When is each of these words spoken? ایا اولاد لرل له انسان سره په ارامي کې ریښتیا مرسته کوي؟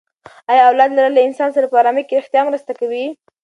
ایا 0.49 0.63
اولاد 0.69 0.89
لرل 0.97 1.13
له 1.15 1.21
انسان 1.27 1.49
سره 1.55 1.65
په 1.71 1.75
ارامي 1.81 2.03
کې 2.05 2.17
ریښتیا 2.19 2.41
مرسته 2.49 2.71
کوي؟ 2.79 3.05